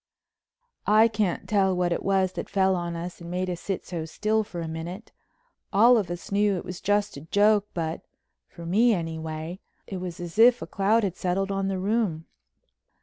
I 0.87 1.07
can't 1.07 1.47
tell 1.47 1.75
what 1.77 1.91
it 1.91 2.01
was 2.01 2.31
that 2.31 2.49
fell 2.49 2.75
on 2.75 2.95
us 2.95 3.21
and 3.21 3.29
made 3.29 3.51
us 3.51 3.61
sit 3.61 3.85
so 3.85 4.05
still 4.05 4.43
for 4.43 4.59
a 4.59 4.67
minute. 4.67 5.11
All 5.71 5.95
of 5.95 6.09
us 6.09 6.31
knew 6.31 6.55
it 6.57 6.65
was 6.65 6.81
just 6.81 7.17
a 7.17 7.21
joke, 7.21 7.67
but—for 7.75 8.65
me, 8.65 8.95
anyway—it 8.95 9.97
was 10.01 10.19
as 10.19 10.39
if 10.39 10.59
a 10.59 10.65
cloud 10.65 11.03
had 11.03 11.15
settled 11.17 11.51
on 11.51 11.67
the 11.67 11.77
room. 11.77 12.25